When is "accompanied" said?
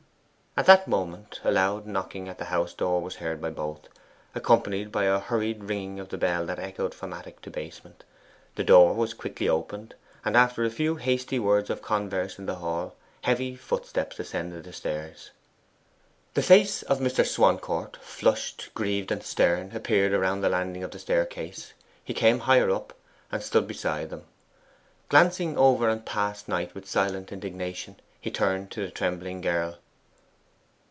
4.35-4.91